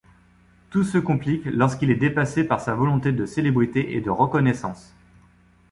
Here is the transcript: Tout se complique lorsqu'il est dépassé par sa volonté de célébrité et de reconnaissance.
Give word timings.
Tout 0.71 0.83
se 0.83 0.97
complique 0.97 1.45
lorsqu'il 1.45 1.91
est 1.91 1.95
dépassé 1.95 2.43
par 2.43 2.59
sa 2.59 2.73
volonté 2.73 3.11
de 3.11 3.27
célébrité 3.27 3.95
et 3.95 4.01
de 4.01 4.09
reconnaissance. 4.09 4.95